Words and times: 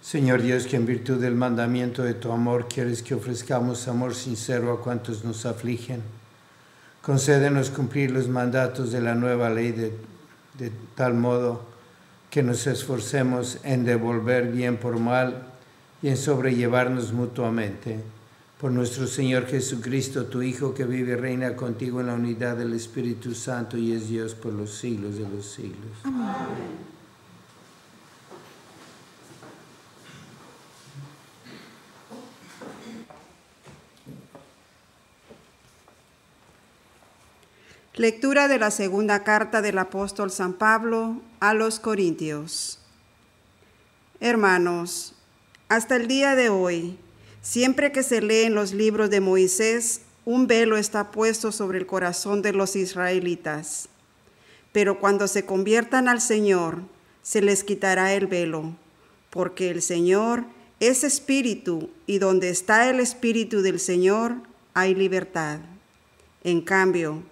Señor 0.00 0.42
Dios, 0.42 0.66
que 0.66 0.76
en 0.76 0.86
virtud 0.86 1.20
del 1.20 1.34
mandamiento 1.34 2.02
de 2.02 2.14
tu 2.14 2.32
amor 2.32 2.66
quieres 2.66 3.02
que 3.02 3.14
ofrezcamos 3.14 3.88
amor 3.88 4.14
sincero 4.14 4.72
a 4.72 4.80
cuantos 4.80 5.24
nos 5.24 5.44
afligen, 5.44 6.02
concédenos 7.02 7.70
cumplir 7.70 8.10
los 8.10 8.28
mandatos 8.28 8.90
de 8.90 9.00
la 9.00 9.14
nueva 9.14 9.50
ley 9.50 9.72
de, 9.72 9.92
de 10.58 10.72
tal 10.94 11.14
modo 11.14 11.62
que 12.30 12.42
nos 12.42 12.66
esforcemos 12.66 13.58
en 13.64 13.84
devolver 13.84 14.50
bien 14.50 14.76
por 14.76 14.98
mal 14.98 15.42
y 16.02 16.08
en 16.08 16.16
sobrellevarnos 16.16 17.12
mutuamente. 17.12 18.00
Por 18.60 18.72
nuestro 18.72 19.06
Señor 19.06 19.46
Jesucristo, 19.46 20.24
tu 20.24 20.42
Hijo, 20.42 20.74
que 20.74 20.84
vive 20.84 21.12
y 21.12 21.16
reina 21.16 21.54
contigo 21.54 22.00
en 22.00 22.08
la 22.08 22.14
unidad 22.14 22.56
del 22.56 22.72
Espíritu 22.72 23.34
Santo 23.34 23.76
y 23.76 23.92
es 23.92 24.08
Dios 24.08 24.34
por 24.34 24.52
los 24.52 24.74
siglos 24.74 25.16
de 25.16 25.28
los 25.28 25.46
siglos. 25.46 25.92
Amén. 26.02 26.97
Lectura 37.98 38.46
de 38.46 38.60
la 38.60 38.70
segunda 38.70 39.24
carta 39.24 39.60
del 39.60 39.76
apóstol 39.76 40.30
San 40.30 40.52
Pablo 40.52 41.20
a 41.40 41.52
los 41.52 41.80
Corintios. 41.80 42.78
Hermanos, 44.20 45.16
hasta 45.68 45.96
el 45.96 46.06
día 46.06 46.36
de 46.36 46.48
hoy, 46.48 46.96
siempre 47.42 47.90
que 47.90 48.04
se 48.04 48.22
leen 48.22 48.54
los 48.54 48.72
libros 48.72 49.10
de 49.10 49.20
Moisés, 49.20 50.02
un 50.24 50.46
velo 50.46 50.76
está 50.76 51.10
puesto 51.10 51.50
sobre 51.50 51.78
el 51.78 51.86
corazón 51.86 52.40
de 52.40 52.52
los 52.52 52.76
israelitas. 52.76 53.88
Pero 54.70 55.00
cuando 55.00 55.26
se 55.26 55.44
conviertan 55.44 56.06
al 56.06 56.20
Señor, 56.20 56.82
se 57.22 57.42
les 57.42 57.64
quitará 57.64 58.12
el 58.14 58.28
velo, 58.28 58.76
porque 59.28 59.70
el 59.70 59.82
Señor 59.82 60.44
es 60.78 61.02
espíritu 61.02 61.90
y 62.06 62.20
donde 62.20 62.48
está 62.50 62.90
el 62.90 63.00
espíritu 63.00 63.60
del 63.60 63.80
Señor 63.80 64.36
hay 64.72 64.94
libertad. 64.94 65.58
En 66.44 66.60
cambio, 66.60 67.24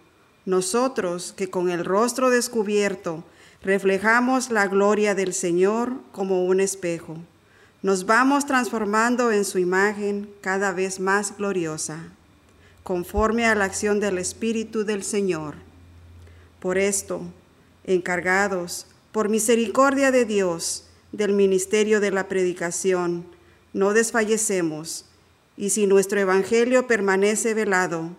nosotros 0.47 1.35
que 1.37 1.51
con 1.51 1.69
el 1.69 1.85
rostro 1.85 2.31
descubierto 2.31 3.25
reflejamos 3.63 4.51
la 4.51 4.69
gloria 4.69 5.15
del 5.15 5.35
Señor 5.35 5.93
como 6.13 6.45
un 6.47 6.61
espejo, 6.61 7.17
nos 7.83 8.07
vamos 8.07 8.47
transformando 8.47 9.33
en 9.33 9.45
su 9.45 9.59
imagen 9.59 10.31
cada 10.41 10.73
vez 10.73 10.99
más 11.01 11.37
gloriosa, 11.37 11.99
conforme 12.83 13.47
a 13.47 13.55
la 13.55 13.65
acción 13.65 14.01
del 14.01 14.19
Espíritu 14.19 14.85
del 14.85 15.03
Señor. 15.03 15.57
Por 16.61 16.79
esto, 16.79 17.23
encargados, 17.85 18.87
por 19.13 19.29
misericordia 19.29 20.11
de 20.11 20.25
Dios, 20.25 20.85
del 21.13 21.33
ministerio 21.33 22.01
de 22.01 22.11
la 22.11 22.29
predicación, 22.29 23.27
no 23.73 23.93
desfallecemos, 23.93 25.07
y 25.57 25.71
si 25.71 25.87
nuestro 25.87 26.21
Evangelio 26.21 26.87
permanece 26.87 27.55
velado, 27.55 28.11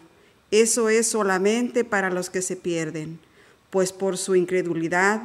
eso 0.52 0.90
es 0.90 1.08
solamente 1.08 1.84
para 1.84 2.10
los 2.10 2.30
que 2.30 2.42
se 2.42 2.56
pierden, 2.56 3.20
pues 3.70 3.92
por 3.92 4.18
su 4.18 4.36
incredulidad 4.36 5.24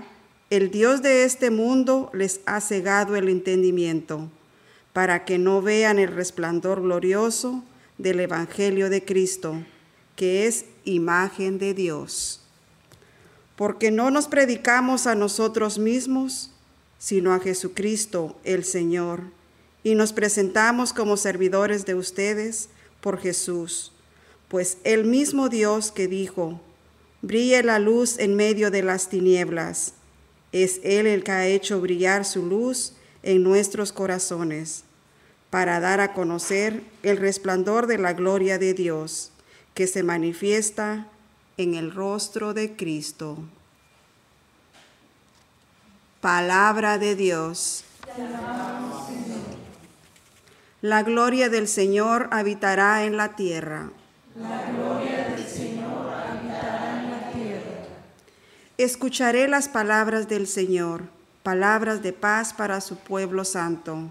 el 0.51 0.71
Dios 0.71 1.01
de 1.01 1.25
este 1.25 1.51
mundo 1.51 2.11
les 2.13 2.41
ha 2.45 2.61
cegado 2.61 3.17
el 3.17 3.31
entendimiento, 3.31 4.29
para 4.93 5.25
que 5.25 5.39
no 5.39 5.63
vean 5.63 5.99
el 5.99 6.09
resplandor 6.09 6.83
glorioso 6.83 7.65
del 7.97 8.21
Evangelio 8.21 8.91
de 8.91 9.03
Cristo, 9.03 9.63
que 10.15 10.47
es 10.47 10.67
imagen 10.85 11.59
de 11.59 11.73
Dios. 11.73 12.43
Porque 13.57 13.91
no 13.91 14.11
nos 14.11 14.29
predicamos 14.29 15.07
a 15.07 15.15
nosotros 15.15 15.79
mismos, 15.79 16.51
sino 16.99 17.33
a 17.33 17.41
Jesucristo 17.41 18.37
el 18.45 18.65
Señor, 18.65 19.23
y 19.83 19.95
nos 19.95 20.13
presentamos 20.13 20.93
como 20.93 21.17
servidores 21.17 21.87
de 21.87 21.95
ustedes 21.95 22.69
por 23.01 23.19
Jesús 23.19 23.93
pues 24.53 24.77
el 24.85 25.05
mismo 25.05 25.49
Dios 25.49 25.93
que 25.93 26.09
dijo, 26.09 26.61
brille 27.23 27.63
la 27.63 27.79
luz 27.79 28.19
en 28.19 28.37
medio 28.37 28.71
de 28.71 28.83
las 28.83 29.09
tinieblas. 29.09 29.95
Es 30.53 30.79
Él 30.85 31.07
el 31.07 31.25
que 31.25 31.33
ha 31.33 31.47
hecho 31.47 31.81
brillar 31.81 32.27
su 32.27 32.45
luz 32.45 32.93
en 33.23 33.43
nuestros 33.43 33.95
corazones, 33.95 34.85
para 35.49 35.81
dar 35.81 36.01
a 36.01 36.13
conocer 36.13 36.83
el 37.03 37.17
resplandor 37.17 37.87
de 37.87 37.97
la 37.97 38.13
gloria 38.13 38.59
de 38.59 38.75
Dios, 38.75 39.31
que 39.73 39.87
se 39.87 40.03
manifiesta 40.03 41.09
en 41.57 41.73
el 41.73 41.91
rostro 41.91 42.53
de 42.53 42.77
Cristo. 42.77 43.39
Palabra 46.21 46.99
de 46.99 47.17
Dios. 47.17 47.85
La 50.83 51.03
gloria 51.03 51.49
del 51.49 51.69
Señor 51.69 52.29
habitará 52.33 53.05
en 53.05 53.17
la 53.17 53.35
tierra. 53.35 53.93
La 54.35 54.73
gloria 54.73 55.29
del 55.29 55.47
Señor 55.47 56.11
habitará 56.11 57.03
en 57.03 57.11
la 57.11 57.31
tierra. 57.33 57.85
Escucharé 58.79 59.47
las 59.47 59.69
palabras 59.69 60.27
del 60.27 60.47
Señor, 60.47 61.03
palabras 61.43 62.03
de 62.03 62.15
paz 62.15 62.55
para 62.55 62.81
su 62.81 62.97
pueblo 62.97 63.45
santo. 63.45 64.11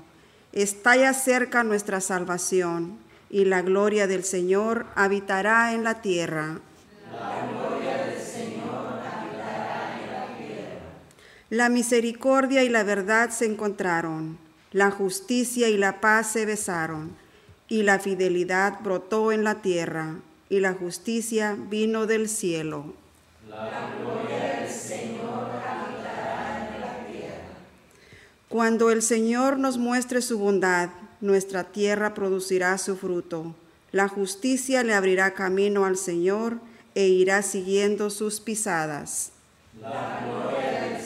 Está 0.54 0.96
ya 0.96 1.14
cerca 1.14 1.64
nuestra 1.64 2.02
salvación, 2.02 3.00
y 3.32 3.46
la 3.46 3.64
gloria 3.64 4.06
del 4.06 4.24
Señor 4.24 4.86
habitará 4.94 5.74
en 5.74 5.84
la 5.84 6.02
tierra. 6.02 6.60
La 7.12 7.48
gloria 7.52 8.06
del 8.06 8.20
Señor 8.20 9.00
habitará 9.00 10.00
en 10.00 10.12
la 10.12 10.38
tierra. 10.38 10.80
La 11.50 11.70
misericordia 11.70 12.64
y 12.64 12.70
la 12.70 12.84
verdad 12.84 13.32
se 13.32 13.46
encontraron 13.46 14.38
la 14.72 14.90
justicia 14.90 15.68
y 15.68 15.78
la 15.78 16.00
paz 16.00 16.32
se 16.32 16.46
besaron, 16.46 17.12
y 17.72 17.84
la 17.84 18.00
fidelidad 18.00 18.82
brotó 18.84 19.32
en 19.32 19.46
la 19.46 19.62
tierra, 19.62 20.18
y 20.50 20.60
la 20.60 20.74
justicia 20.74 21.56
vino 21.70 22.06
del 22.06 22.28
cielo. 22.28 22.94
La 23.50 23.94
gloria 23.98 24.60
del 24.60 24.70
Señor 24.70 25.46
habitará 25.56 26.68
en 26.68 26.82
la 26.82 27.08
tierra. 27.10 27.46
Cuando 28.50 28.92
el 28.92 29.02
Señor 29.02 29.58
nos 29.58 29.78
muestre 29.78 30.22
su 30.22 30.38
bondad, 30.38 30.90
nuestra 31.22 31.64
tierra 31.64 32.14
producirá 32.14 32.78
su 32.78 32.98
fruto. 32.98 33.56
La 33.94 34.10
justicia 34.10 34.84
le 34.84 34.94
abrirá 34.94 35.34
camino 35.34 35.86
al 35.86 35.96
Señor 35.96 36.58
e 36.94 37.08
irá 37.08 37.42
siguiendo 37.42 38.10
sus 38.10 38.42
pisadas. 38.42 39.32
La 39.80 40.20
gloria 40.26 40.90
del 40.90 41.02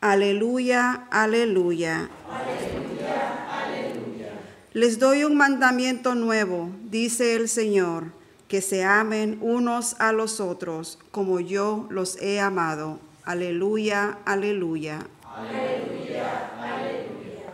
Aleluya, 0.00 1.08
aleluya. 1.10 2.08
Aleluya, 2.30 3.48
aleluya. 3.50 4.32
Les 4.72 5.00
doy 5.00 5.24
un 5.24 5.36
mandamiento 5.36 6.14
nuevo, 6.14 6.70
dice 6.88 7.34
el 7.34 7.48
Señor, 7.48 8.12
que 8.46 8.60
se 8.60 8.84
amen 8.84 9.38
unos 9.40 9.96
a 9.98 10.12
los 10.12 10.38
otros 10.38 11.00
como 11.10 11.40
yo 11.40 11.88
los 11.90 12.16
he 12.22 12.38
amado. 12.38 13.00
Aleluya, 13.24 14.18
aleluya. 14.24 15.04
Aleluya, 15.34 16.52
aleluya. 16.62 17.52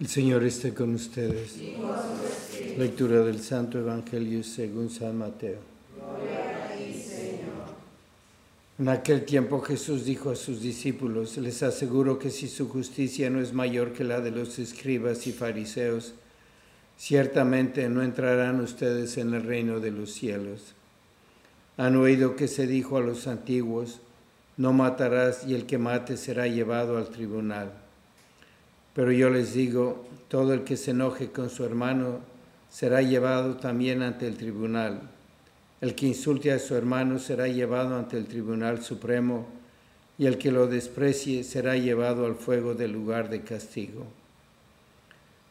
El 0.00 0.08
Señor 0.08 0.42
esté 0.42 0.74
con 0.74 0.96
ustedes. 0.96 1.60
Lectura 2.76 3.20
del 3.20 3.40
Santo 3.40 3.78
Evangelio 3.78 4.42
según 4.42 4.90
San 4.90 5.16
Mateo. 5.16 5.70
En 8.80 8.88
aquel 8.88 9.26
tiempo 9.26 9.60
Jesús 9.60 10.06
dijo 10.06 10.30
a 10.30 10.36
sus 10.36 10.62
discípulos, 10.62 11.36
les 11.36 11.62
aseguro 11.62 12.18
que 12.18 12.30
si 12.30 12.48
su 12.48 12.66
justicia 12.70 13.28
no 13.28 13.38
es 13.38 13.52
mayor 13.52 13.92
que 13.92 14.04
la 14.04 14.22
de 14.22 14.30
los 14.30 14.58
escribas 14.58 15.26
y 15.26 15.32
fariseos, 15.32 16.14
ciertamente 16.96 17.90
no 17.90 18.02
entrarán 18.02 18.58
ustedes 18.58 19.18
en 19.18 19.34
el 19.34 19.42
reino 19.42 19.80
de 19.80 19.90
los 19.90 20.12
cielos. 20.12 20.72
Han 21.76 21.94
oído 21.94 22.36
que 22.36 22.48
se 22.48 22.66
dijo 22.66 22.96
a 22.96 23.02
los 23.02 23.26
antiguos, 23.26 24.00
no 24.56 24.72
matarás 24.72 25.46
y 25.46 25.54
el 25.54 25.66
que 25.66 25.76
mate 25.76 26.16
será 26.16 26.46
llevado 26.46 26.96
al 26.96 27.10
tribunal. 27.10 27.72
Pero 28.94 29.12
yo 29.12 29.28
les 29.28 29.52
digo, 29.52 30.06
todo 30.28 30.54
el 30.54 30.64
que 30.64 30.78
se 30.78 30.92
enoje 30.92 31.30
con 31.30 31.50
su 31.50 31.66
hermano 31.66 32.20
será 32.70 33.02
llevado 33.02 33.58
también 33.58 34.00
ante 34.00 34.26
el 34.26 34.38
tribunal. 34.38 35.02
El 35.80 35.94
que 35.94 36.06
insulte 36.06 36.52
a 36.52 36.58
su 36.58 36.74
hermano 36.74 37.18
será 37.18 37.48
llevado 37.48 37.96
ante 37.96 38.18
el 38.18 38.26
Tribunal 38.26 38.82
Supremo 38.82 39.46
y 40.18 40.26
el 40.26 40.36
que 40.36 40.52
lo 40.52 40.66
desprecie 40.66 41.42
será 41.42 41.76
llevado 41.76 42.26
al 42.26 42.34
fuego 42.34 42.74
del 42.74 42.92
lugar 42.92 43.30
de 43.30 43.40
castigo. 43.40 44.06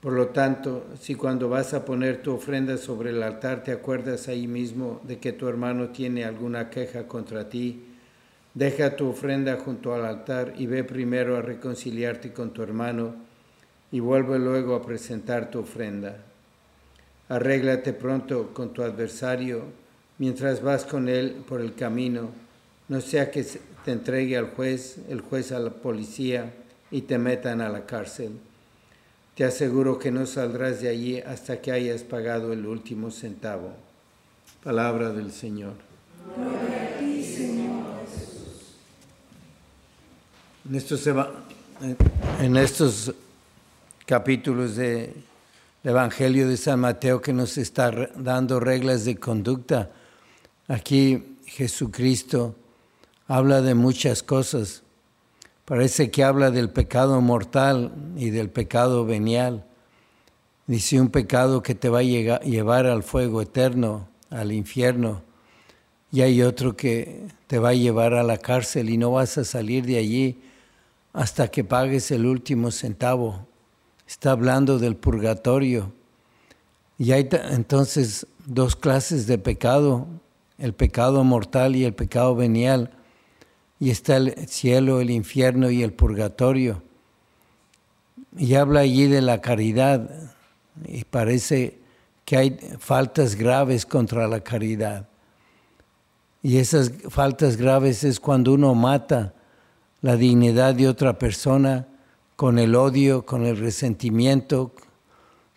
Por 0.01 0.13
lo 0.13 0.27
tanto, 0.27 0.85
si 1.01 1.15
cuando 1.15 1.49
vas 1.49 1.73
a 1.73 1.83
poner 1.83 2.21
tu 2.21 2.31
ofrenda 2.31 2.77
sobre 2.77 3.09
el 3.09 3.23
altar 3.23 3.63
te 3.63 3.71
acuerdas 3.71 4.27
ahí 4.27 4.47
mismo 4.47 5.01
de 5.03 5.17
que 5.17 5.33
tu 5.33 5.47
hermano 5.47 5.89
tiene 5.89 6.23
alguna 6.23 6.69
queja 6.69 7.07
contra 7.07 7.49
ti, 7.49 7.83
deja 8.53 8.95
tu 8.95 9.09
ofrenda 9.09 9.57
junto 9.57 9.95
al 9.95 10.05
altar 10.05 10.53
y 10.57 10.67
ve 10.67 10.83
primero 10.83 11.37
a 11.37 11.41
reconciliarte 11.41 12.31
con 12.31 12.51
tu 12.51 12.61
hermano 12.61 13.15
y 13.91 13.99
vuelve 13.99 14.37
luego 14.37 14.75
a 14.75 14.85
presentar 14.85 15.49
tu 15.49 15.59
ofrenda. 15.59 16.17
Arréglate 17.27 17.93
pronto 17.93 18.53
con 18.53 18.73
tu 18.73 18.83
adversario 18.83 19.63
mientras 20.19 20.61
vas 20.61 20.85
con 20.85 21.09
él 21.09 21.43
por 21.47 21.61
el 21.61 21.73
camino, 21.73 22.29
no 22.87 23.01
sea 23.01 23.31
que 23.31 23.43
te 23.43 23.91
entregue 23.91 24.37
al 24.37 24.51
juez, 24.51 24.99
el 25.09 25.21
juez 25.21 25.51
a 25.51 25.59
la 25.59 25.71
policía 25.71 26.53
y 26.91 27.01
te 27.01 27.17
metan 27.17 27.61
a 27.61 27.69
la 27.69 27.87
cárcel. 27.87 28.33
Te 29.33 29.45
aseguro 29.45 29.97
que 29.97 30.11
no 30.11 30.27
saldrás 30.27 30.81
de 30.81 30.89
allí 30.89 31.19
hasta 31.19 31.61
que 31.61 31.71
hayas 31.71 32.03
pagado 32.03 32.53
el 32.53 32.67
último 32.67 33.09
centavo. 33.09 33.71
Palabra 34.63 35.11
del 35.11 35.31
Señor. 35.31 35.73
Gloria 36.35 36.95
a 36.95 36.99
ti, 36.99 37.23
Señor 37.23 37.79
estos, 40.77 41.07
en 42.41 42.57
estos 42.57 43.13
capítulos 44.05 44.75
del 44.75 45.13
Evangelio 45.83 46.47
de 46.47 46.57
San 46.57 46.79
Mateo 46.79 47.21
que 47.21 47.33
nos 47.33 47.57
está 47.57 47.91
dando 48.15 48.59
reglas 48.59 49.05
de 49.05 49.15
conducta, 49.17 49.91
Aquí 50.69 51.35
Jesucristo 51.47 52.55
habla 53.27 53.63
de 53.63 53.73
muchas 53.73 54.21
cosas. 54.21 54.83
Parece 55.65 56.11
que 56.11 56.23
habla 56.23 56.51
del 56.51 56.69
pecado 56.69 57.19
mortal 57.21 57.91
y 58.15 58.29
del 58.29 58.51
pecado 58.51 59.03
venial. 59.03 59.65
Dice 60.67 61.01
un 61.01 61.09
pecado 61.09 61.63
que 61.63 61.73
te 61.73 61.89
va 61.89 61.99
a 61.99 62.03
llevar 62.03 62.85
al 62.85 63.01
fuego 63.01 63.41
eterno, 63.41 64.07
al 64.29 64.51
infierno. 64.51 65.23
Y 66.11 66.21
hay 66.21 66.43
otro 66.43 66.77
que 66.77 67.25
te 67.47 67.57
va 67.57 67.69
a 67.69 67.73
llevar 67.73 68.13
a 68.13 68.21
la 68.21 68.37
cárcel 68.37 68.91
y 68.91 68.97
no 68.97 69.09
vas 69.11 69.39
a 69.39 69.45
salir 69.45 69.87
de 69.87 69.97
allí 69.97 70.39
hasta 71.13 71.47
que 71.47 71.63
pagues 71.63 72.11
el 72.11 72.27
último 72.27 72.69
centavo. 72.69 73.47
Está 74.07 74.31
hablando 74.31 74.77
del 74.77 74.95
purgatorio. 74.95 75.91
Y 76.99 77.11
hay 77.11 77.27
entonces 77.31 78.27
dos 78.45 78.75
clases 78.75 79.25
de 79.25 79.39
pecado, 79.39 80.05
el 80.59 80.73
pecado 80.73 81.23
mortal 81.23 81.75
y 81.75 81.85
el 81.85 81.93
pecado 81.93 82.35
venial, 82.35 82.91
y 83.79 83.91
está 83.91 84.17
el 84.17 84.47
cielo, 84.47 84.99
el 84.99 85.09
infierno 85.09 85.71
y 85.71 85.83
el 85.83 85.93
purgatorio. 85.93 86.83
Y 88.37 88.55
habla 88.55 88.81
allí 88.81 89.07
de 89.07 89.21
la 89.21 89.41
caridad, 89.41 90.33
y 90.85 91.05
parece 91.05 91.79
que 92.25 92.37
hay 92.37 92.57
faltas 92.77 93.35
graves 93.35 93.85
contra 93.85 94.27
la 94.27 94.41
caridad. 94.41 95.07
Y 96.43 96.57
esas 96.57 96.91
faltas 97.09 97.57
graves 97.57 98.03
es 98.03 98.19
cuando 98.19 98.53
uno 98.53 98.75
mata 98.75 99.33
la 100.01 100.15
dignidad 100.15 100.75
de 100.75 100.87
otra 100.87 101.17
persona 101.17 101.87
con 102.35 102.59
el 102.59 102.75
odio, 102.75 103.25
con 103.25 103.45
el 103.45 103.57
resentimiento, 103.57 104.73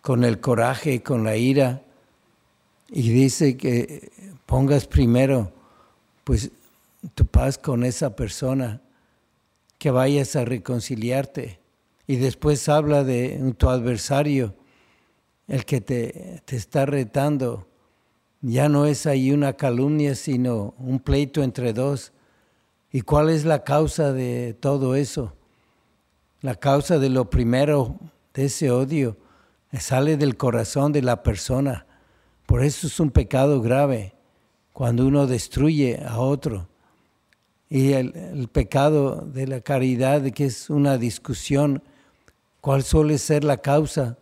con 0.01 0.25
el 0.25 0.41
coraje, 0.41 1.03
con 1.03 1.25
la 1.25 1.37
ira. 1.37 1.83
Y 2.89 3.11
dice 3.11 3.57
que 3.57 4.12
pongas 4.53 4.87
primero 4.87 5.51
pues 6.25 6.51
tu 7.15 7.25
paz 7.25 7.57
con 7.57 7.85
esa 7.85 8.15
persona, 8.15 8.83
que 9.79 9.91
vayas 9.91 10.37
a 10.37 10.45
reconciliarte. 10.45 11.59
Y 12.07 12.17
después 12.17 12.69
habla 12.69 13.03
de 13.03 13.55
tu 13.57 13.71
adversario, 13.71 14.55
el 15.49 15.65
que 15.65 15.81
te, 15.81 16.43
te 16.45 16.57
está 16.57 16.85
retando. 16.85 17.67
Ya 18.43 18.69
no 18.69 18.85
es 18.85 19.07
ahí 19.07 19.33
una 19.33 19.55
calumnia, 19.55 20.15
sino 20.15 20.75
un 20.77 21.01
pleito 21.01 21.43
entre 21.43 21.73
dos. 21.73 22.13
¿Y 22.91 23.01
cuál 23.01 23.31
es 23.31 23.47
la 23.47 23.65
causa 23.65 24.13
de 24.13 24.53
todo 24.53 24.97
eso? 24.97 25.33
La 26.43 26.57
causa 26.57 26.99
de 26.99 27.09
lo 27.09 27.31
primero, 27.31 27.99
de 28.35 28.45
ese 28.45 28.71
odio, 28.71 29.17
sale 29.81 30.19
del 30.19 30.37
corazón 30.37 30.93
de 30.93 31.01
la 31.01 31.23
persona. 31.23 31.87
Por 32.45 32.63
eso 32.63 32.87
es 32.87 33.01
un 33.01 33.11
pecado 33.11 33.63
grave 33.63 34.13
cuando 34.73 35.07
uno 35.07 35.27
destruye 35.27 36.01
a 36.05 36.19
otro. 36.19 36.69
Y 37.69 37.93
el, 37.93 38.49
pecado 38.53 39.23
de 39.23 39.47
la 39.47 39.61
caridad, 39.61 40.23
que 40.33 40.45
es 40.45 40.69
una 40.69 40.99
discusión, 40.99 41.83
¿cuál 42.61 42.83
suele 42.83 43.19
ser 43.19 43.45
la 43.45 43.59
causa? 43.59 44.19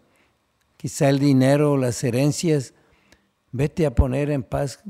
quizá 0.80 1.11
el 1.11 1.19
dinero 1.19 1.73
o 1.73 1.76
las 1.76 2.02
herencias, 2.04 2.73
vete 3.52 3.85
a 3.85 3.95
poner 3.95 4.30
en 4.30 4.42
paz 4.42 4.83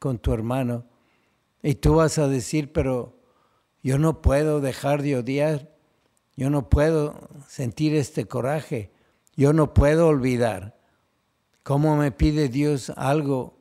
con 0.00 0.18
tu 0.18 0.32
hermano. 0.32 0.84
Y 1.62 1.76
tú 1.76 1.94
vas 1.94 2.18
a 2.18 2.26
decir, 2.26 2.72
pero 2.72 3.16
yo 3.80 3.96
no 3.96 4.22
puedo 4.22 4.60
dejar 4.60 5.02
de 5.02 5.18
odiar, 5.18 5.70
yo 6.34 6.50
no 6.50 6.68
puedo 6.68 7.28
sentir 7.46 7.94
este 7.94 8.26
coraje, 8.26 8.90
yo 9.36 9.52
no 9.52 9.72
puedo 9.72 10.08
olvidar. 10.08 10.76
¿Cómo 11.62 11.96
me 11.96 12.10
pide 12.10 12.48
Dios 12.48 12.90
algo 12.96 13.55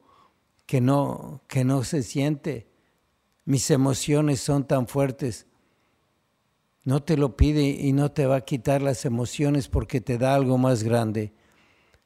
que 0.65 0.81
no, 0.81 1.41
que 1.47 1.63
no 1.63 1.83
se 1.83 2.03
siente? 2.03 2.67
Mis 3.45 3.69
emociones 3.69 4.39
son 4.39 4.65
tan 4.65 4.87
fuertes. 4.87 5.45
No 6.83 7.03
te 7.03 7.17
lo 7.17 7.35
pide 7.35 7.63
y 7.63 7.93
no 7.93 8.11
te 8.11 8.25
va 8.25 8.37
a 8.37 8.45
quitar 8.45 8.81
las 8.81 9.05
emociones 9.05 9.67
porque 9.67 10.01
te 10.01 10.17
da 10.17 10.35
algo 10.35 10.57
más 10.57 10.83
grande. 10.83 11.33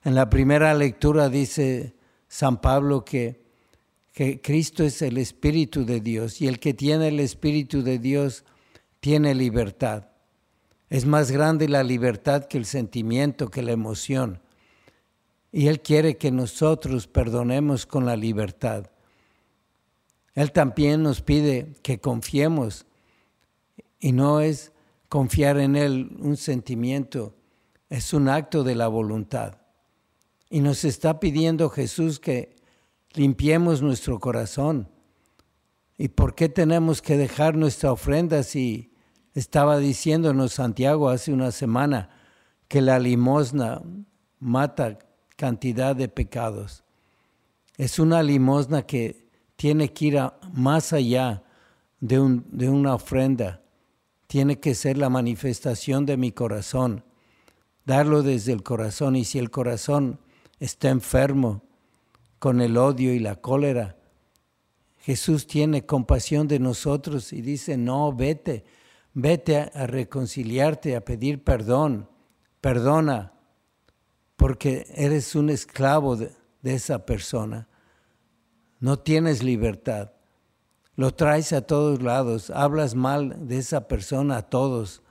En 0.04 0.16
la 0.16 0.30
primera 0.30 0.74
lectura 0.74 1.30
dice 1.30 1.96
San 2.28 2.62
Pablo 2.62 3.04
que, 3.04 3.42
que 4.14 4.42
Cristo 4.42 4.84
es 4.84 5.02
el 5.02 5.18
Espíritu 5.18 5.86
de 5.86 6.00
Dios 6.00 6.42
y 6.42 6.48
el 6.48 6.60
que 6.60 6.74
tiene 6.74 7.10
el 7.10 7.20
Espíritu 7.20 7.84
de 7.84 8.00
Dios 8.00 8.46
tiene 9.00 9.36
libertad. 9.36 10.10
Es 10.90 11.06
más 11.06 11.32
grande 11.32 11.68
la 11.68 11.84
libertad 11.84 12.46
que 12.46 12.58
el 12.58 12.66
sentimiento, 12.66 13.50
que 13.50 13.62
la 13.62 13.74
emoción. 13.74 14.42
Y 15.52 15.68
Él 15.68 15.82
quiere 15.82 16.18
que 16.18 16.32
nosotros 16.32 17.08
perdonemos 17.08 17.86
con 17.86 18.06
la 18.06 18.16
libertad. 18.16 18.90
Él 20.36 20.52
también 20.52 21.04
nos 21.04 21.22
pide 21.22 21.74
que 21.82 22.00
confiemos 22.00 22.86
y 24.00 24.12
no 24.12 24.42
es 24.42 24.72
confiar 25.10 25.58
en 25.58 25.76
Él 25.76 26.16
un 26.20 26.38
sentimiento, 26.38 27.36
es 27.90 28.14
un 28.14 28.30
acto 28.30 28.64
de 28.64 28.76
la 28.76 28.88
voluntad. 28.88 29.58
Y 30.50 30.62
nos 30.62 30.84
está 30.86 31.20
pidiendo 31.20 31.70
Jesús 31.70 32.20
que 32.20 32.56
limpiemos 33.14 33.82
nuestro 33.82 34.20
corazón. 34.20 34.88
¿Y 35.98 36.10
por 36.10 36.36
qué 36.36 36.48
tenemos 36.48 37.02
que 37.02 37.18
dejar 37.18 37.56
nuestra 37.56 37.92
ofrenda 37.92 38.44
si 38.44 38.94
estaba 39.34 39.78
diciéndonos 39.78 40.54
Santiago 40.54 41.10
hace 41.10 41.34
una 41.34 41.52
semana 41.52 42.10
que 42.68 42.82
la 42.82 43.00
limosna 43.00 43.82
mata 44.40 44.98
cantidad 45.40 45.96
de 45.96 46.10
pecados? 46.10 46.84
Es 47.78 47.98
una 47.98 48.22
limosna 48.22 48.82
que 48.82 49.26
tiene 49.56 49.94
que 49.94 50.06
ir 50.06 50.20
más 50.52 50.92
allá 50.92 51.44
de, 52.02 52.20
un, 52.20 52.46
de 52.52 52.70
una 52.70 52.94
ofrenda. 52.94 53.62
Tiene 54.28 54.60
que 54.60 54.76
ser 54.76 54.98
la 54.98 55.10
manifestación 55.10 56.06
de 56.06 56.18
mi 56.18 56.34
corazón, 56.34 57.06
darlo 57.86 58.22
desde 58.22 58.52
el 58.52 58.64
corazón. 58.64 59.16
Y 59.16 59.24
si 59.24 59.40
el 59.40 59.50
corazón 59.50 60.20
está 60.60 60.90
enfermo 60.90 61.64
con 62.38 62.60
el 62.60 62.76
odio 62.76 63.14
y 63.14 63.20
la 63.20 63.36
cólera. 63.36 63.96
Jesús 65.00 65.48
tiene 65.48 65.86
compasión 65.86 66.50
de 66.50 66.60
nosotros 66.60 67.32
y 67.32 67.42
dice, 67.42 67.78
no, 67.78 68.14
vete, 68.14 68.66
vete 69.14 69.58
a, 69.58 69.88
reconciliarte, 69.88 70.96
a 70.98 71.06
pedir 71.06 71.44
perdón, 71.44 72.10
perdona, 72.62 73.34
porque 74.40 74.88
eres 74.96 75.36
un 75.36 75.50
esclavo 75.50 76.16
de, 76.16 76.32
esa 76.64 77.06
persona. 77.06 77.68
No 78.80 78.98
tienes 78.98 79.44
libertad. 79.44 80.14
Lo 80.96 81.14
traes 81.14 81.52
a 81.52 81.62
todos 81.62 82.02
lados, 82.02 82.50
hablas 82.50 82.96
mal 82.96 83.50
de 83.50 83.58
esa 83.58 83.90
persona 83.90 84.38
a 84.38 84.42
todos 84.44 85.04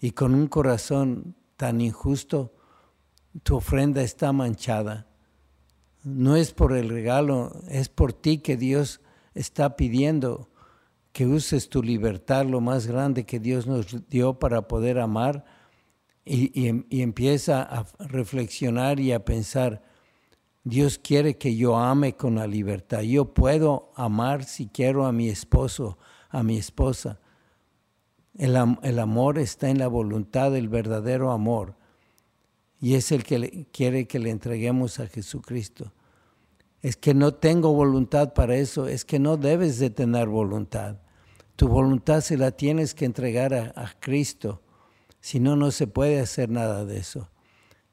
y 0.00 0.12
con 0.12 0.32
un 0.32 0.46
corazón 0.46 1.34
tan 1.56 1.80
injusto 1.80 2.54
tu 3.42 3.56
ofrenda 3.56 4.00
está 4.00 4.32
manchada. 4.32 5.08
No 6.04 6.36
es 6.36 6.52
por 6.52 6.72
el 6.72 6.88
regalo, 6.88 7.64
es 7.68 7.88
por 7.88 8.12
ti 8.12 8.38
que 8.38 8.56
Dios 8.56 9.00
está 9.34 9.74
pidiendo 9.74 10.50
que 11.12 11.26
uses 11.26 11.68
tu 11.68 11.82
libertad, 11.82 12.46
lo 12.46 12.60
más 12.60 12.86
grande 12.86 13.24
que 13.24 13.40
Dios 13.40 13.66
nos 13.66 14.08
dio 14.08 14.38
para 14.38 14.68
poder 14.68 15.00
amar, 15.00 15.44
y, 16.24 17.00
empieza 17.02 17.62
a 17.62 17.86
reflexionar 17.98 19.00
y 19.00 19.12
a 19.12 19.24
pensar, 19.24 19.82
Dios 20.64 20.98
quiere 20.98 21.36
que 21.36 21.56
yo 21.56 21.76
ame 21.76 22.14
con 22.14 22.36
la 22.36 22.46
libertad. 22.46 23.00
Yo 23.00 23.34
puedo 23.34 23.90
amar 23.96 24.44
si 24.44 24.68
quiero 24.68 25.06
a 25.06 25.12
mi 25.12 25.28
esposo, 25.28 25.98
a 26.30 26.42
mi 26.42 26.56
esposa. 26.56 27.18
El, 28.38 28.56
el 28.82 28.98
amor 28.98 29.38
está 29.38 29.68
en 29.68 29.78
la 29.78 29.88
voluntad 29.88 30.52
del 30.52 30.68
verdadero 30.68 31.32
amor 31.32 31.74
y 32.80 32.94
es 32.94 33.12
el 33.12 33.24
que 33.24 33.66
quiere 33.72 34.06
que 34.06 34.18
le 34.18 34.30
entreguemos 34.30 35.00
a 35.00 35.08
Jesucristo. 35.08 35.92
Es 36.80 36.96
que 36.96 37.14
no 37.14 37.34
tengo 37.34 37.72
voluntad 37.72 38.32
para 38.32 38.56
eso, 38.56 38.86
es 38.86 39.04
que 39.04 39.18
no 39.18 39.36
debes 39.36 39.78
de 39.78 39.90
tener 39.90 40.28
voluntad. 40.28 40.96
Tu 41.56 41.68
voluntad 41.68 42.22
se 42.22 42.36
la 42.36 42.52
tienes 42.52 42.94
que 42.94 43.04
entregar 43.04 43.54
a 43.54 43.92
Cristo, 44.00 44.62
si 45.22 45.38
no, 45.38 45.54
no 45.54 45.70
se 45.70 45.86
puede 45.86 46.18
hacer 46.18 46.50
nada 46.50 46.84
de 46.84 46.98
eso. 46.98 47.28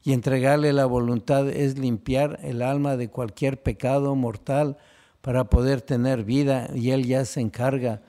Y 0.01 0.13
entregarle 0.13 0.74
la 0.74 0.88
voluntad 0.88 1.48
es 1.48 1.77
limpiar 1.77 2.39
el 2.41 2.63
alma 2.63 2.98
de 2.98 3.09
cualquier 3.09 3.62
pecado 3.62 4.15
mortal 4.15 4.77
para 5.21 5.48
poder 5.48 5.81
tener 5.81 6.24
vida 6.24 6.71
y 6.74 6.89
Él 6.89 7.05
ya 7.05 7.24
se 7.25 7.39
encarga 7.39 8.01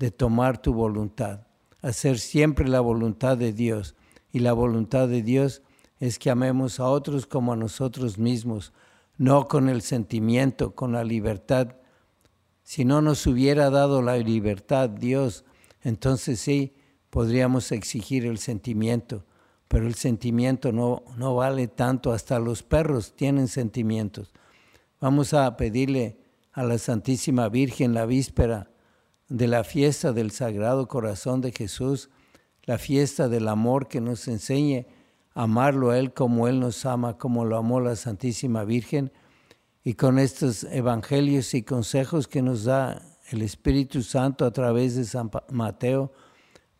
de 0.00 0.10
tomar 0.10 0.60
tu 0.60 0.74
voluntad, 0.74 1.46
hacer 1.82 2.18
siempre 2.18 2.66
la 2.68 2.80
voluntad 2.80 3.38
de 3.38 3.52
Dios. 3.52 3.94
Y 4.32 4.40
la 4.40 4.52
voluntad 4.52 5.06
de 5.06 5.22
Dios 5.22 5.62
es 6.00 6.18
que 6.18 6.30
amemos 6.30 6.80
a 6.80 6.88
otros 6.88 7.26
como 7.26 7.52
a 7.52 7.56
nosotros 7.56 8.18
mismos, 8.18 8.72
no 9.16 9.46
con 9.46 9.68
el 9.68 9.82
sentimiento, 9.82 10.74
con 10.74 10.90
la 10.90 11.04
libertad. 11.04 11.76
Si 12.64 12.84
no 12.84 13.00
nos 13.02 13.24
hubiera 13.28 13.70
dado 13.70 14.02
la 14.02 14.16
libertad 14.16 14.90
Dios, 14.90 15.44
entonces 15.82 16.40
sí 16.40 16.74
podríamos 17.14 17.70
exigir 17.70 18.26
el 18.26 18.38
sentimiento, 18.38 19.24
pero 19.68 19.86
el 19.86 19.94
sentimiento 19.94 20.72
no, 20.72 21.04
no 21.16 21.36
vale 21.36 21.68
tanto, 21.68 22.12
hasta 22.12 22.40
los 22.40 22.64
perros 22.64 23.14
tienen 23.14 23.46
sentimientos. 23.46 24.32
Vamos 25.00 25.32
a 25.32 25.56
pedirle 25.56 26.18
a 26.52 26.64
la 26.64 26.76
Santísima 26.76 27.48
Virgen 27.48 27.94
la 27.94 28.04
víspera 28.04 28.72
de 29.28 29.46
la 29.46 29.62
fiesta 29.62 30.12
del 30.12 30.32
Sagrado 30.32 30.88
Corazón 30.88 31.40
de 31.40 31.52
Jesús, 31.52 32.10
la 32.64 32.78
fiesta 32.78 33.28
del 33.28 33.46
amor 33.46 33.86
que 33.86 34.00
nos 34.00 34.26
enseñe 34.26 34.88
amarlo 35.34 35.92
a 35.92 36.00
Él 36.00 36.12
como 36.14 36.48
Él 36.48 36.58
nos 36.58 36.84
ama, 36.84 37.16
como 37.16 37.44
lo 37.44 37.56
amó 37.56 37.78
la 37.78 37.94
Santísima 37.94 38.64
Virgen, 38.64 39.12
y 39.84 39.94
con 39.94 40.18
estos 40.18 40.64
evangelios 40.64 41.54
y 41.54 41.62
consejos 41.62 42.26
que 42.26 42.42
nos 42.42 42.64
da 42.64 43.00
el 43.30 43.40
Espíritu 43.42 44.02
Santo 44.02 44.44
a 44.44 44.50
través 44.50 44.96
de 44.96 45.04
San 45.04 45.30
Mateo, 45.52 46.10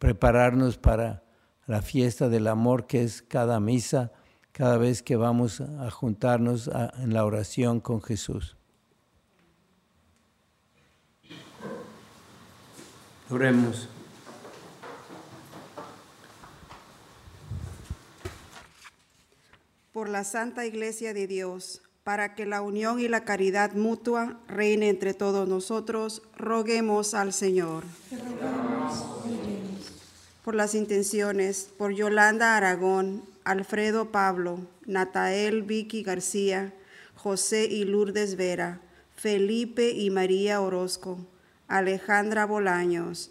prepararnos 0.05 0.77
para 0.77 1.23
la 1.67 1.81
fiesta 1.81 2.29
del 2.29 2.47
amor 2.47 2.87
que 2.87 3.03
es 3.03 3.23
cada 3.23 3.59
misa, 3.59 4.13
cada 4.53 4.77
vez 4.77 5.03
que 5.03 5.17
vamos 5.17 5.63
a 5.63 5.91
juntarnos 5.91 6.71
en 6.99 7.15
la 7.15 7.25
oración 7.25 7.81
con 7.81 8.03
Jesús. 8.03 8.55
Oremos. 13.31 13.89
por 19.91 20.09
la 20.09 20.25
Santa 20.25 20.67
Iglesia 20.67 21.15
de 21.15 21.29
Dios, 21.29 21.81
para 22.03 22.35
que 22.35 22.47
la 22.47 22.63
unión 22.63 22.99
y 22.99 23.07
la 23.07 23.25
caridad 23.25 23.75
mutua 23.75 24.41
reine 24.49 24.89
entre 24.89 25.15
todos 25.15 25.49
nosotros, 25.49 26.21
roguemos 26.37 27.15
al 27.15 27.33
Señor. 27.33 27.85
Por 30.45 30.55
las 30.55 30.75
intenciones, 30.75 31.71
por 31.79 31.95
Yolanda 31.95 32.59
Aragón, 32.59 33.23
Alfredo 33.45 34.13
Pablo, 34.13 34.59
Natael 34.85 35.63
Vicky 35.63 36.03
García, 36.03 36.75
José 37.15 37.65
y 37.65 37.85
Lourdes 37.87 38.37
Vera, 38.37 38.83
Felipe 39.17 39.93
y 39.93 40.11
María 40.11 40.61
Orozco, 40.61 41.19
Alejandra 41.67 42.45
Bolaños, 42.45 43.31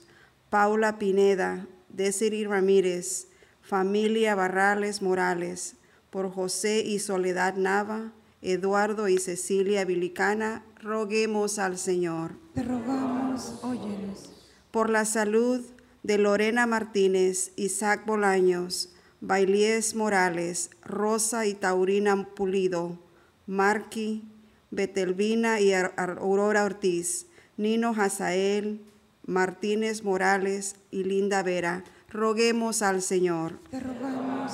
Paula 0.49 0.97
Pineda, 0.97 1.67
Desiree 1.89 2.47
Ramírez, 2.47 3.27
familia 3.61 4.33
Barrales 4.33 5.03
Morales, 5.03 5.75
por 6.09 6.31
José 6.31 6.81
y 6.83 6.97
Soledad 6.97 7.57
Nava, 7.57 8.11
Eduardo 8.41 9.07
y 9.07 9.19
Cecilia 9.19 9.85
Vilicana, 9.85 10.63
roguemos 10.81 11.59
al 11.59 11.77
Señor. 11.77 12.31
Te 12.55 12.63
rogamos, 12.63 13.59
óyenos. 13.61 14.31
Por 14.71 14.89
la 14.89 15.05
salud 15.05 15.61
de 16.03 16.17
Lorena 16.17 16.67
Martínez, 16.67 17.51
Isaac 17.55 18.05
Bolaños, 18.05 18.93
Bailies 19.21 19.95
Morales, 19.95 20.69
Rosa 20.83 21.45
y 21.45 21.53
Taurina 21.53 22.27
Pulido, 22.35 22.99
Marqui, 23.47 24.23
Betelvina 24.69 25.61
y 25.61 25.73
Aurora 25.73 26.65
Ortiz, 26.65 27.27
Nino 27.55 27.95
Hazael, 27.97 28.81
Martínez 29.25 30.03
Morales 30.03 30.75
y 30.91 31.05
Linda 31.05 31.41
Vera, 31.41 31.85
roguemos 32.09 32.81
al 32.81 33.01
Señor. 33.01 33.59
Te 33.71 33.79
rogamos, 33.79 34.51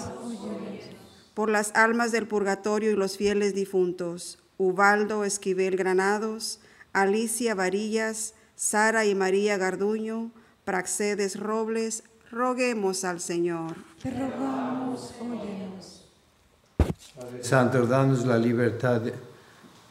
por 1.34 1.50
las 1.50 1.74
almas 1.74 2.12
del 2.12 2.28
purgatorio 2.28 2.92
y 2.92 2.96
los 2.96 3.18
fieles 3.18 3.56
difuntos, 3.56 4.44
Ubaldo 4.58 5.24
Esquivel 5.24 5.78
Granados, 5.78 6.60
Alicia 6.94 7.56
Varillas, 7.56 8.34
Sara 8.56 9.06
y 9.06 9.16
María 9.16 9.58
Garduño, 9.58 10.32
Praxedes 10.70 11.40
Robles, 11.40 12.04
roguemos 12.30 13.04
al 13.04 13.20
Señor. 13.20 13.74
Te 14.04 14.12
rogamos, 14.12 15.16
óyenos. 15.20 16.06
Santo, 17.42 17.88
danos 17.88 18.24
la 18.24 18.38
libertad 18.38 19.02
de, 19.02 19.16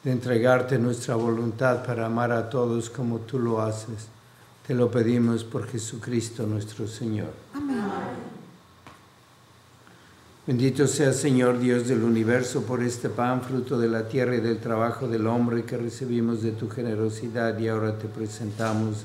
de 0.04 0.12
entregarte 0.12 0.78
nuestra 0.78 1.16
voluntad 1.16 1.84
para 1.84 2.06
amar 2.06 2.30
a 2.30 2.48
todos 2.48 2.90
como 2.90 3.18
tú 3.18 3.40
lo 3.40 3.60
haces. 3.60 4.06
Te 4.68 4.72
lo 4.72 4.88
pedimos 4.88 5.42
por 5.42 5.66
Jesucristo 5.66 6.46
nuestro 6.46 6.86
Señor. 6.86 7.32
Amén. 7.54 7.82
Bendito 10.46 10.86
sea 10.86 11.12
Señor 11.12 11.58
Dios 11.58 11.88
del 11.88 12.04
universo 12.04 12.62
por 12.62 12.84
este 12.84 13.08
pan, 13.08 13.42
fruto 13.42 13.80
de 13.80 13.88
la 13.88 14.06
tierra 14.06 14.36
y 14.36 14.40
del 14.40 14.60
trabajo 14.60 15.08
del 15.08 15.26
hombre 15.26 15.64
que 15.64 15.76
recibimos 15.76 16.40
de 16.40 16.52
tu 16.52 16.70
generosidad 16.70 17.58
y 17.58 17.66
ahora 17.66 17.98
te 17.98 18.06
presentamos. 18.06 19.04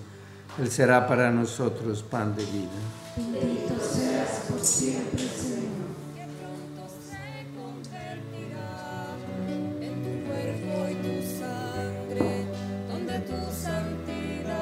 Él 0.59 0.69
será 0.69 1.07
para 1.07 1.31
nosotros 1.31 2.03
pan 2.03 2.35
de 2.35 2.45
vida. 2.45 2.69
Bendito 3.17 3.73
seas 3.81 4.41
por 4.47 4.59
siempre, 4.59 5.23
Señor. 5.23 5.63
que 6.15 6.27
pronto 6.37 6.87
se 7.09 7.47
convertirá 7.57 9.17
en 9.81 10.03
tu 10.03 10.13
cuerpo 10.29 10.73
y 10.91 10.95
tu 11.01 11.15
sangre, 11.39 12.45
donde 12.87 13.19
tu 13.21 13.39
santidad 13.51 14.53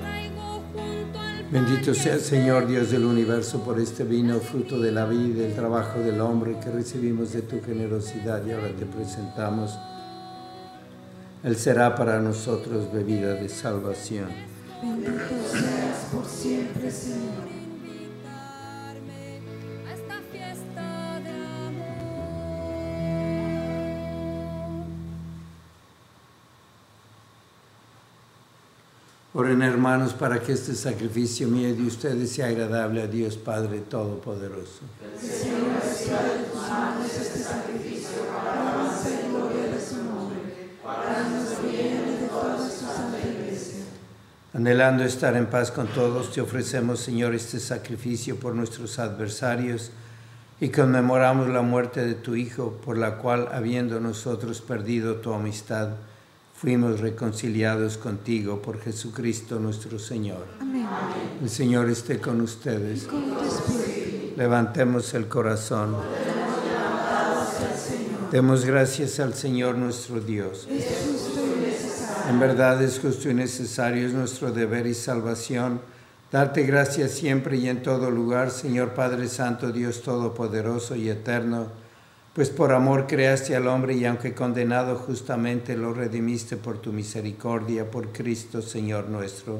traigo 0.00 0.62
junto 0.72 1.18
al 1.18 1.50
Bendito 1.50 1.94
sea 1.94 2.18
Señor 2.20 2.68
Dios 2.68 2.92
del 2.92 3.04
universo 3.04 3.64
por 3.64 3.80
este 3.80 4.04
vino, 4.04 4.38
fruto 4.38 4.78
de 4.78 4.92
la 4.92 5.06
vida 5.06 5.24
y 5.24 5.32
del 5.32 5.54
trabajo 5.56 5.98
del 5.98 6.20
hombre 6.20 6.60
que 6.62 6.70
recibimos 6.70 7.32
de 7.32 7.42
tu 7.42 7.60
generosidad 7.60 8.46
y 8.46 8.52
ahora 8.52 8.68
te 8.68 8.86
presentamos. 8.86 9.76
Él 11.44 11.56
será 11.56 11.96
para 11.96 12.20
nosotros 12.20 12.92
bebida 12.92 13.34
de 13.34 13.48
salvación. 13.48 14.28
Bendito 14.80 15.12
seas 15.50 16.06
por 16.12 16.24
siempre, 16.24 16.88
Señor. 16.88 17.48
invitarme 17.82 19.40
a 19.88 19.92
esta 19.92 20.20
fiesta 20.30 21.20
de 21.20 21.30
amor. 21.30 22.22
Oren 29.34 29.62
hermanos 29.62 30.12
para 30.12 30.40
que 30.40 30.52
este 30.52 30.76
sacrificio 30.76 31.48
mío 31.48 31.74
de 31.74 31.82
ustedes 31.82 32.30
sea 32.30 32.46
agradable 32.46 33.02
a 33.02 33.08
Dios 33.08 33.36
Padre 33.36 33.80
Todopoderoso. 33.80 34.82
Anhelando 44.54 45.02
estar 45.02 45.34
en 45.34 45.46
paz 45.46 45.70
con 45.70 45.86
todos, 45.86 46.30
te 46.30 46.42
ofrecemos, 46.42 47.00
Señor, 47.00 47.34
este 47.34 47.58
sacrificio 47.58 48.36
por 48.36 48.54
nuestros 48.54 48.98
adversarios 48.98 49.90
y 50.60 50.68
conmemoramos 50.68 51.48
la 51.48 51.62
muerte 51.62 52.04
de 52.04 52.14
tu 52.14 52.34
Hijo, 52.34 52.78
por 52.84 52.98
la 52.98 53.16
cual, 53.16 53.48
habiendo 53.50 53.98
nosotros 53.98 54.60
perdido 54.60 55.16
tu 55.16 55.32
amistad, 55.32 55.88
fuimos 56.54 57.00
reconciliados 57.00 57.96
contigo 57.96 58.60
por 58.60 58.78
Jesucristo 58.78 59.58
nuestro 59.58 59.98
Señor. 59.98 60.44
Amén. 60.60 60.86
El 61.42 61.48
Señor 61.48 61.88
esté 61.88 62.18
con 62.18 62.42
ustedes. 62.42 63.04
Con. 63.04 63.24
Levantemos 64.36 65.14
el 65.14 65.28
corazón. 65.28 65.96
Demos 68.30 68.66
gracias 68.66 69.18
al 69.18 69.32
Señor 69.32 69.76
nuestro 69.76 70.20
Dios. 70.20 70.68
Es. 70.70 71.11
En 72.28 72.38
verdad 72.38 72.80
es 72.82 73.00
justo 73.00 73.28
y 73.28 73.34
necesario, 73.34 74.06
es 74.06 74.12
nuestro 74.12 74.52
deber 74.52 74.86
y 74.86 74.94
salvación. 74.94 75.80
Darte 76.30 76.62
gracias 76.62 77.10
siempre 77.10 77.56
y 77.56 77.68
en 77.68 77.82
todo 77.82 78.10
lugar, 78.10 78.50
Señor 78.50 78.94
Padre 78.94 79.28
Santo, 79.28 79.72
Dios 79.72 80.02
Todopoderoso 80.02 80.94
y 80.94 81.10
Eterno, 81.10 81.66
pues 82.32 82.48
por 82.48 82.72
amor 82.72 83.06
creaste 83.06 83.56
al 83.56 83.66
hombre 83.66 83.94
y 83.94 84.04
aunque 84.04 84.34
condenado 84.34 84.96
justamente 84.96 85.76
lo 85.76 85.92
redimiste 85.92 86.56
por 86.56 86.78
tu 86.78 86.92
misericordia, 86.92 87.90
por 87.90 88.12
Cristo, 88.12 88.62
Señor 88.62 89.08
nuestro. 89.08 89.58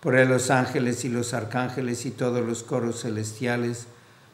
Por 0.00 0.16
él 0.16 0.28
los 0.28 0.50
ángeles 0.50 1.04
y 1.04 1.08
los 1.10 1.34
arcángeles 1.34 2.06
y 2.06 2.10
todos 2.10 2.44
los 2.44 2.62
coros 2.62 3.02
celestiales 3.02 3.86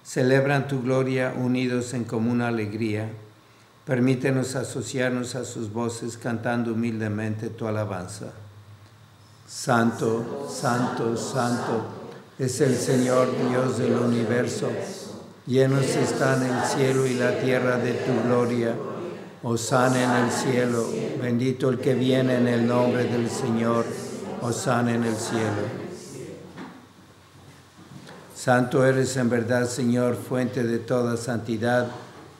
celebran 0.04 0.68
tu 0.68 0.82
gloria 0.82 1.34
unidos 1.36 1.92
en 1.92 2.04
común 2.04 2.40
alegría. 2.40 3.10
Permítenos 3.84 4.54
asociarnos 4.54 5.34
a 5.34 5.44
sus 5.44 5.72
voces 5.72 6.16
cantando 6.16 6.72
humildemente 6.72 7.48
tu 7.48 7.66
alabanza. 7.66 8.26
Santo, 9.48 10.48
santo, 10.48 11.16
santo 11.16 11.84
es 12.38 12.60
el 12.60 12.76
Señor 12.76 13.28
Dios 13.48 13.78
del 13.78 13.94
universo. 13.94 14.70
Llenos 15.46 15.84
están 15.84 16.44
el 16.44 16.64
cielo 16.64 17.06
y 17.06 17.14
la 17.14 17.40
tierra 17.40 17.76
de 17.76 17.94
tu 17.94 18.22
gloria. 18.28 18.74
Osana 19.42 20.04
en 20.04 20.24
el 20.24 20.30
cielo, 20.30 20.86
bendito 21.20 21.68
el 21.68 21.80
que 21.80 21.94
viene 21.94 22.36
en 22.36 22.46
el 22.46 22.64
nombre 22.64 23.04
del 23.04 23.28
Señor. 23.28 23.84
Osana 24.40 24.94
en 24.94 25.02
el 25.02 25.16
cielo. 25.16 25.82
Santo 28.36 28.86
eres 28.86 29.16
en 29.16 29.28
verdad, 29.28 29.68
Señor, 29.68 30.16
fuente 30.16 30.62
de 30.62 30.78
toda 30.78 31.16
santidad. 31.16 31.88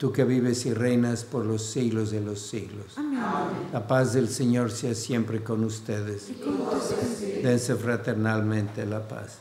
tú 0.00 0.12
que 0.12 0.24
vives 0.24 0.64
y 0.64 0.72
reinas 0.72 1.24
por 1.24 1.44
los 1.44 1.60
siglos 1.62 2.10
de 2.10 2.22
los 2.22 2.40
siglos. 2.40 2.96
Amén. 2.96 3.20
La 3.70 3.86
paz 3.86 4.14
del 4.14 4.30
Señor 4.30 4.70
sea 4.70 4.94
siempre 4.94 5.44
con 5.44 5.62
ustedes. 5.62 6.28
Dense 7.42 7.74
fraternalmente 7.74 8.86
la 8.86 9.06
paz. 9.06 9.40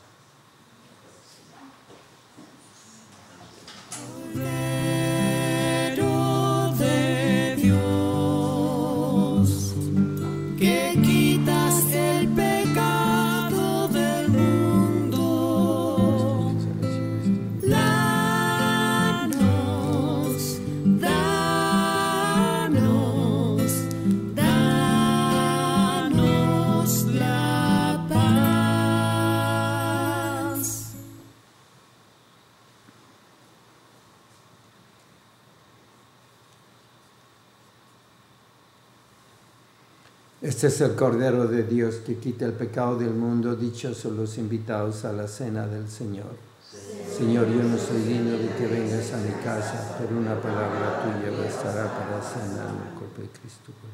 Este 40.60 40.68
es 40.68 40.82
el 40.82 40.94
Cordero 40.94 41.48
de 41.48 41.64
Dios 41.64 42.02
que 42.06 42.18
quita 42.18 42.44
el 42.44 42.52
pecado 42.52 42.98
del 42.98 43.14
mundo. 43.14 43.56
Dichosos 43.56 44.12
los 44.12 44.38
invitados 44.38 45.06
a 45.06 45.14
la 45.14 45.26
cena 45.26 45.66
del 45.66 45.88
Señor. 45.88 46.36
Señor, 47.18 47.48
yo 47.48 47.64
no 47.64 47.78
soy 47.78 48.02
digno 48.02 48.32
de 48.32 48.50
que 48.58 48.68
vengas 48.68 49.14
a 49.14 49.18
mi 49.20 49.32
casa, 49.42 49.96
pero 49.98 50.20
una 50.20 50.36
palabra 50.42 51.02
tuya 51.02 51.32
bastará 51.32 51.88
para 51.88 52.22
sanar 52.22 52.76
el 52.76 53.00
cuerpo 53.00 53.22
de 53.22 53.30
Cristo 53.40 53.72
por 53.80 53.90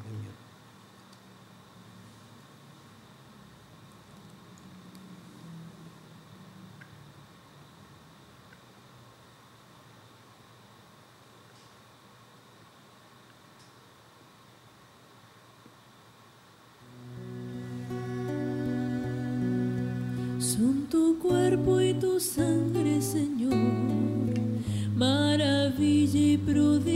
cuerpo 21.18 21.80
y 21.80 21.94
tu 21.94 22.20
sangre, 22.20 23.00
Señor, 23.00 23.54
maravilla 24.94 26.20
y 26.20 26.36
prudencia. 26.38 26.95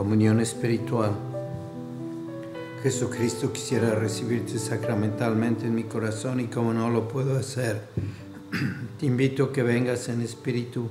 Comunión 0.00 0.40
espiritual. 0.40 1.12
Jesucristo 2.82 3.52
quisiera 3.52 3.94
recibirte 3.94 4.58
sacramentalmente 4.58 5.66
en 5.66 5.74
mi 5.74 5.84
corazón 5.84 6.40
y 6.40 6.46
como 6.46 6.72
no 6.72 6.88
lo 6.88 7.06
puedo 7.06 7.36
hacer, 7.36 7.82
te 8.98 9.04
invito 9.04 9.44
a 9.44 9.52
que 9.52 9.62
vengas 9.62 10.08
en 10.08 10.22
espíritu 10.22 10.88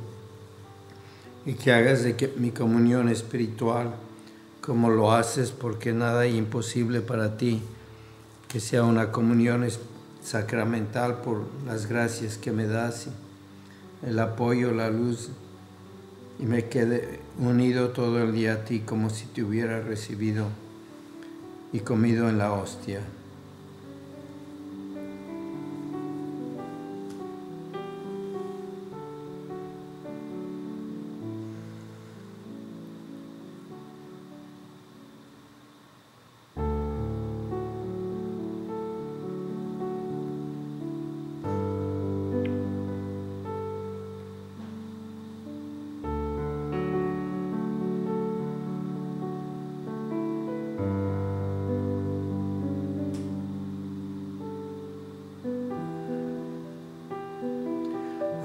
y 1.44 1.54
que 1.54 1.74
hagas 1.74 2.04
de 2.04 2.16
que 2.16 2.28
mi 2.38 2.52
comunión 2.52 3.10
espiritual 3.10 3.96
como 4.62 4.92
lo 4.92 5.12
haces 5.12 5.50
porque 5.50 5.92
nada 5.92 6.20
hay 6.20 6.38
imposible 6.38 7.02
para 7.02 7.36
ti, 7.36 7.64
que 8.48 8.60
sea 8.60 8.84
una 8.84 9.12
comunión 9.12 9.68
sacramental 10.24 11.22
por 11.22 11.46
las 11.66 11.88
gracias 11.88 12.38
que 12.38 12.52
me 12.52 12.68
das, 12.68 13.08
el 14.06 14.20
apoyo, 14.20 14.72
la 14.72 14.92
luz, 14.92 15.32
y 16.40 16.46
me 16.46 16.66
quede 16.66 17.20
unido 17.38 17.90
todo 17.90 18.24
el 18.24 18.34
día 18.34 18.54
a 18.54 18.66
ti 18.66 18.80
como 18.80 19.10
si 19.10 19.26
te 19.26 19.44
hubiera 19.44 19.82
recibido 19.82 20.48
y 21.74 21.82
comido 21.82 22.30
en 22.30 22.38
la 22.38 22.54
hostia. 22.54 23.02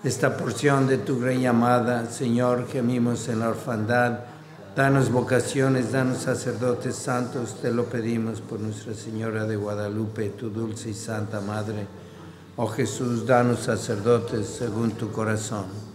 esta 0.03 0.37
porción 0.37 0.85
de 0.85 0.99
tu 0.99 1.19
gran 1.19 1.39
llamada. 1.39 2.11
Señor, 2.11 2.67
gemimos 2.67 3.27
en 3.27 3.39
la 3.39 3.49
orfandad. 3.49 4.19
Danos 4.75 5.09
vocaciones, 5.09 5.93
danos 5.93 6.19
sacerdotes 6.19 6.95
santos, 6.95 7.55
te 7.61 7.71
lo 7.71 7.85
pedimos 7.85 8.41
por 8.41 8.59
Nuestra 8.59 8.93
Señora 8.93 9.45
de 9.45 9.55
Guadalupe, 9.55 10.29
tu 10.29 10.49
dulce 10.49 10.89
y 10.89 10.93
santa 10.93 11.39
Madre. 11.39 11.87
Oh 12.57 12.67
Jesús, 12.67 13.25
danos 13.25 13.61
sacerdotes 13.61 14.45
según 14.47 14.91
tu 14.91 15.11
corazón. 15.11 15.94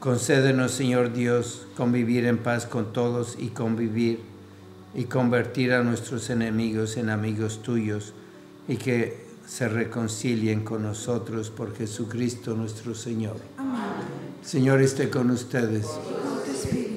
Concédenos, 0.00 0.72
Señor 0.72 1.12
Dios, 1.12 1.66
convivir 1.76 2.24
en 2.24 2.38
paz 2.38 2.64
con 2.64 2.94
todos 2.94 3.36
y 3.38 3.48
convivir 3.48 4.20
y 4.94 5.04
convertir 5.04 5.74
a 5.74 5.84
nuestros 5.84 6.30
enemigos 6.30 6.96
en 6.96 7.10
amigos 7.10 7.62
tuyos 7.62 8.14
y 8.66 8.76
que 8.76 9.26
se 9.46 9.68
reconcilien 9.68 10.64
con 10.64 10.84
nosotros 10.84 11.50
por 11.50 11.76
Jesucristo 11.76 12.54
nuestro 12.54 12.94
Señor. 12.94 13.36
Amén. 13.58 13.80
Señor 14.42 14.80
esté 14.80 15.10
con 15.10 15.30
ustedes. 15.30 15.86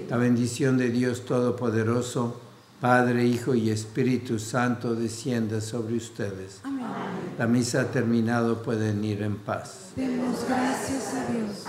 La 0.10 0.16
bendición 0.16 0.78
de 0.78 0.90
Dios 0.90 1.26
Todopoderoso, 1.26 2.40
Padre, 2.80 3.26
Hijo 3.26 3.54
y 3.54 3.70
Espíritu 3.70 4.40
Santo 4.40 4.96
descienda 4.96 5.60
sobre 5.60 5.96
ustedes. 5.96 6.62
Amén. 6.64 6.86
La 7.38 7.48
misa 7.48 7.82
ha 7.82 7.92
terminado, 7.92 8.64
pueden 8.64 9.04
ir 9.04 9.24
en 9.24 9.36
paz. 9.36 9.92
Demos 9.98 10.46
gracias 10.48 11.14
a 11.16 11.32
Dios. 11.34 11.66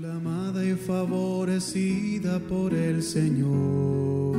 La 0.00 0.20
favorecida 0.78 2.38
por 2.38 2.72
el 2.72 3.02
Señor, 3.02 4.36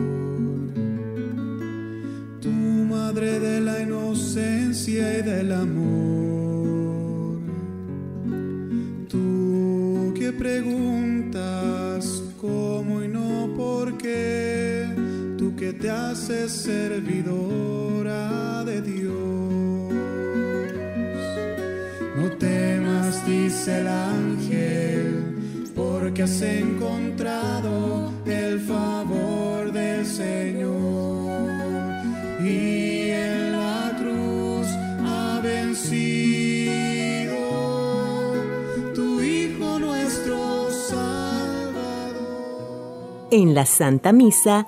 tu 2.41 2.49
madre 2.49 3.39
de 3.39 3.61
la 3.61 3.81
inocencia 3.81 5.19
y 5.19 5.21
del 5.21 5.51
amor, 5.51 7.39
tú 9.07 10.13
que 10.17 10.31
preguntas 10.31 12.23
cómo 12.39 13.03
y 13.03 13.07
no 13.07 13.53
por 13.55 13.97
qué, 13.97 14.87
tú 15.37 15.55
que 15.55 15.73
te 15.73 15.89
haces 15.89 16.51
servidora 16.51 18.29
de 18.63 18.81
Dios. 18.81 19.93
No 22.17 22.29
temas, 22.37 23.25
dice 23.25 23.79
el 23.79 23.87
ángel 23.87 25.08
porque 26.19 26.23
has 26.23 26.41
encontrado 26.41 28.11
el 28.25 28.59
favor 28.59 29.71
del 29.71 30.05
Señor 30.05 31.39
y 32.43 33.09
en 33.11 33.51
la 33.53 33.95
cruz 33.97 34.67
ha 35.05 35.39
vencido 35.41 36.83
tu 38.93 39.21
Hijo 39.21 39.79
nuestro 39.79 40.69
Salvador. 40.89 42.17
En 43.31 43.53
la 43.53 43.65
Santa 43.65 44.11
Misa 44.11 44.67